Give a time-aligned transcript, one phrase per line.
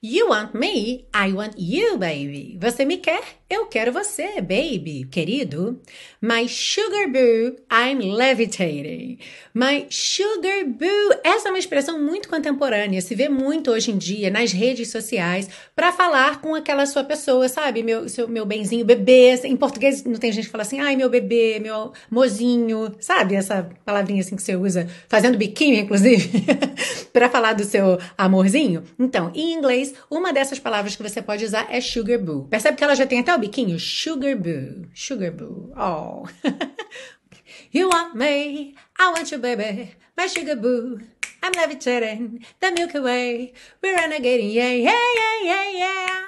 [0.00, 2.56] You want me, I want you, baby.
[2.60, 3.20] Você me quer,
[3.50, 5.80] eu quero você, baby, querido.
[6.22, 9.18] My sugar boo, I'm levitating.
[9.52, 11.20] My sugar boo.
[11.24, 15.48] Essa é uma expressão muito contemporânea, se vê muito hoje em dia nas redes sociais
[15.74, 17.82] para falar com aquela sua pessoa, sabe?
[17.82, 19.34] Meu, seu, meu benzinho, bebê.
[19.42, 23.34] Em português não tem gente que fala assim, ai, meu bebê, meu mozinho, sabe?
[23.34, 26.30] Essa palavrinha assim que você usa, fazendo biquinho, inclusive,
[27.12, 28.84] para falar do seu amorzinho.
[28.96, 32.46] Então, em inglês, uma dessas palavras que você pode usar é sugar boo.
[32.48, 33.78] Percebe que ela já tem até o biquinho?
[33.78, 34.88] Sugar boo.
[34.94, 35.72] Sugar boo.
[35.76, 36.26] Oh.
[37.72, 39.96] you want me, I want you, baby.
[40.16, 41.00] My sugar boo.
[41.42, 43.52] I'm levitating the Milky Way.
[43.82, 46.27] We're renegading, yeah, yeah, yeah, yeah, yeah.